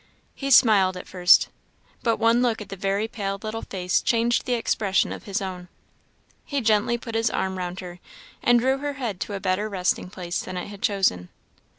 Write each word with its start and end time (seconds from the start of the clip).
He 0.33 0.49
smiled 0.49 0.97
at 0.97 1.07
first, 1.07 1.49
but 2.01 2.17
one 2.17 2.41
look 2.41 2.59
at 2.59 2.69
the 2.69 2.75
very 2.75 3.07
pale 3.07 3.37
little 3.39 3.61
face 3.61 4.01
changed 4.01 4.45
the 4.47 4.55
expression 4.55 5.11
of 5.11 5.25
his 5.25 5.43
own. 5.43 5.67
He 6.43 6.59
gently 6.59 6.97
put 6.97 7.13
his 7.13 7.29
arm 7.29 7.55
round 7.59 7.81
her, 7.81 7.99
and 8.41 8.59
drew 8.59 8.79
her 8.79 8.93
head 8.93 9.19
to 9.19 9.35
a 9.35 9.39
better 9.39 9.69
resting 9.69 10.09
place 10.09 10.39
than 10.39 10.57
it 10.57 10.69
had 10.69 10.81
chosen. 10.81 11.29